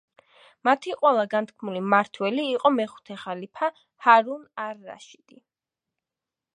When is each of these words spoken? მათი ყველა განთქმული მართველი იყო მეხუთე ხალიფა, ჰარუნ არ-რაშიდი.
მათი 0.69 0.93
ყველა 1.01 1.25
განთქმული 1.33 1.83
მართველი 1.95 2.47
იყო 2.55 2.73
მეხუთე 2.79 3.19
ხალიფა, 3.25 3.73
ჰარუნ 4.07 4.45
არ-რაშიდი. 4.69 5.43